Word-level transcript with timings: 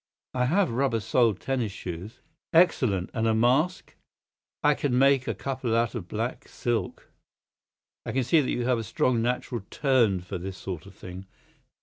"I 0.33 0.45
have 0.45 0.71
rubber 0.71 0.99
soled 0.99 1.39
tennis 1.39 1.71
shoes." 1.71 2.21
"Excellent. 2.53 3.11
And 3.13 3.27
a 3.27 3.35
mask?" 3.35 3.95
"I 4.63 4.73
can 4.73 4.97
make 4.97 5.27
a 5.27 5.35
couple 5.35 5.75
out 5.75 5.93
of 5.93 6.07
black 6.07 6.47
silk." 6.47 7.11
"I 8.03 8.11
can 8.11 8.23
see 8.23 8.41
that 8.41 8.49
you 8.49 8.65
have 8.65 8.79
a 8.79 8.83
strong 8.83 9.21
natural 9.21 9.61
turn 9.69 10.21
for 10.21 10.39
this 10.39 10.57
sort 10.57 10.87
of 10.87 10.95
thing. 10.95 11.27